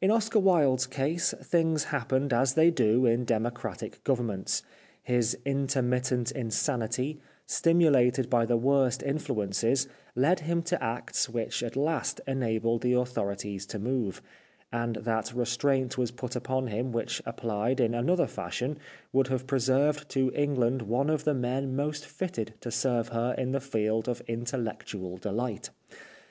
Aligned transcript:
348 0.00 0.08
The 0.08 0.14
Life 0.14 0.16
of 0.16 0.24
Oscar 0.24 0.38
Wilde 0.38 0.66
In 0.70 0.70
Oscar 0.70 0.70
Wilde's 0.70 0.86
case 0.86 1.34
things 1.46 1.84
happened 1.90 2.32
as 2.32 2.54
they 2.54 2.70
do 2.70 3.04
happen 3.04 3.12
in 3.20 3.24
democratic 3.26 4.02
governments. 4.02 4.62
His 5.02 5.38
intermittent 5.44 6.30
insanity, 6.30 7.20
stimulated 7.44 8.30
by 8.30 8.46
the 8.46 8.56
worst 8.56 9.02
influences, 9.02 9.86
led 10.16 10.40
him 10.40 10.62
to 10.62 10.82
acts 10.82 11.28
which 11.28 11.62
at 11.62 11.76
last 11.76 12.22
enabled 12.26 12.80
the 12.80 12.94
authorities 12.94 13.66
to 13.66 13.78
move; 13.78 14.22
and 14.72 14.96
that 14.96 15.34
re 15.34 15.44
straint 15.44 15.98
was 15.98 16.10
put 16.10 16.34
upon 16.34 16.68
him 16.68 16.90
which 16.90 17.20
applied 17.26 17.80
in 17.80 17.92
another 17.94 18.26
fashion 18.26 18.78
would 19.12 19.26
have 19.26 19.46
preserved 19.46 20.08
to 20.08 20.30
Eng 20.32 20.54
land 20.54 20.80
one 20.80 21.10
of 21.10 21.24
the 21.24 21.34
men 21.34 21.76
most 21.76 22.06
fitted 22.06 22.54
to 22.62 22.70
serve 22.70 23.08
her 23.08 23.34
in 23.36 23.52
the 23.52 23.60
field 23.60 24.08
of 24.08 24.22
intellectual 24.26 25.18
delight. 25.18 25.68